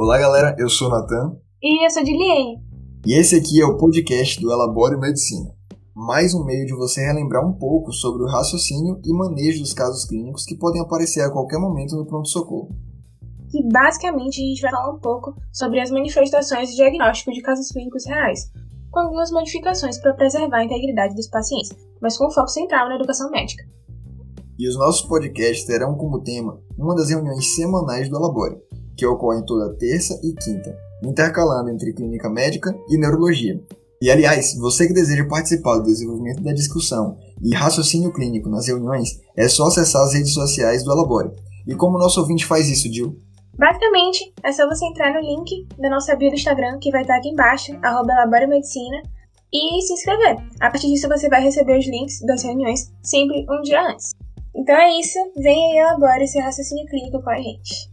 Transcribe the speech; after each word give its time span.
Olá, 0.00 0.16
galera, 0.16 0.54
eu 0.56 0.68
sou 0.68 0.86
o 0.86 0.90
Natan. 0.92 1.36
E 1.60 1.84
eu 1.84 1.90
sou 1.90 2.02
a 2.02 2.04
Diliene. 2.04 2.62
E 3.04 3.18
esse 3.18 3.34
aqui 3.34 3.60
é 3.60 3.66
o 3.66 3.76
podcast 3.76 4.40
do 4.40 4.52
Elabore 4.52 4.96
Medicina. 4.96 5.50
Mais 5.92 6.32
um 6.34 6.44
meio 6.44 6.64
de 6.66 6.72
você 6.72 7.04
relembrar 7.04 7.44
um 7.44 7.52
pouco 7.52 7.92
sobre 7.92 8.22
o 8.22 8.28
raciocínio 8.28 9.00
e 9.04 9.12
manejo 9.12 9.58
dos 9.58 9.72
casos 9.72 10.04
clínicos 10.04 10.44
que 10.44 10.56
podem 10.56 10.80
aparecer 10.80 11.22
a 11.22 11.32
qualquer 11.32 11.58
momento 11.58 11.96
no 11.96 12.06
pronto-socorro. 12.06 12.68
E 13.52 13.68
basicamente 13.72 14.40
a 14.40 14.46
gente 14.46 14.62
vai 14.62 14.70
falar 14.70 14.94
um 14.94 15.00
pouco 15.00 15.34
sobre 15.52 15.80
as 15.80 15.90
manifestações 15.90 16.70
e 16.70 16.76
diagnóstico 16.76 17.32
de 17.32 17.42
casos 17.42 17.68
clínicos 17.72 18.06
reais, 18.06 18.52
com 18.92 19.00
algumas 19.00 19.32
modificações 19.32 19.98
para 19.98 20.14
preservar 20.14 20.58
a 20.58 20.64
integridade 20.64 21.16
dos 21.16 21.26
pacientes, 21.26 21.76
mas 22.00 22.16
com 22.16 22.30
foco 22.30 22.46
central 22.46 22.88
na 22.88 22.94
educação 22.94 23.32
médica. 23.32 23.64
E 24.56 24.68
os 24.68 24.78
nossos 24.78 25.02
podcasts 25.02 25.66
terão 25.66 25.96
como 25.96 26.22
tema 26.22 26.60
uma 26.78 26.94
das 26.94 27.10
reuniões 27.10 27.56
semanais 27.56 28.08
do 28.08 28.14
Elabore, 28.14 28.60
que 28.98 29.06
ocorrem 29.06 29.44
toda 29.46 29.72
terça 29.74 30.20
e 30.24 30.32
quinta, 30.32 30.76
intercalando 31.04 31.70
entre 31.70 31.92
clínica 31.92 32.28
médica 32.28 32.76
e 32.90 32.98
neurologia. 32.98 33.62
E 34.02 34.10
aliás, 34.10 34.56
você 34.58 34.88
que 34.88 34.92
deseja 34.92 35.24
participar 35.26 35.78
do 35.78 35.84
desenvolvimento 35.84 36.42
da 36.42 36.52
discussão 36.52 37.16
e 37.40 37.54
raciocínio 37.54 38.12
clínico 38.12 38.48
nas 38.48 38.66
reuniões, 38.66 39.20
é 39.36 39.48
só 39.48 39.66
acessar 39.66 40.02
as 40.02 40.14
redes 40.14 40.34
sociais 40.34 40.82
do 40.82 40.90
Elabore. 40.90 41.30
E 41.66 41.74
como 41.74 41.96
o 41.96 42.00
nosso 42.00 42.20
ouvinte 42.20 42.44
faz 42.44 42.68
isso, 42.68 42.90
Dil? 42.90 43.16
Basicamente, 43.56 44.32
é 44.42 44.52
só 44.52 44.68
você 44.68 44.84
entrar 44.86 45.12
no 45.14 45.20
link 45.20 45.66
da 45.78 45.90
nossa 45.90 46.14
bio 46.16 46.30
do 46.30 46.36
Instagram, 46.36 46.78
que 46.80 46.90
vai 46.90 47.02
estar 47.02 47.16
aqui 47.16 47.28
embaixo, 47.28 47.76
arroba 47.82 48.14
Medicina, 48.48 49.02
e 49.52 49.82
se 49.82 49.92
inscrever. 49.92 50.36
A 50.60 50.70
partir 50.70 50.88
disso, 50.88 51.08
você 51.08 51.28
vai 51.28 51.42
receber 51.42 51.78
os 51.78 51.86
links 51.86 52.20
das 52.20 52.42
reuniões 52.42 52.92
sempre 53.02 53.44
um 53.50 53.62
dia 53.62 53.82
antes. 53.82 54.10
Então 54.54 54.76
é 54.76 54.98
isso, 54.98 55.18
vem 55.36 55.72
aí 55.72 55.78
elaborar 55.78 56.20
esse 56.20 56.38
raciocínio 56.38 56.86
clínico 56.86 57.22
com 57.22 57.30
a 57.30 57.36
gente. 57.36 57.90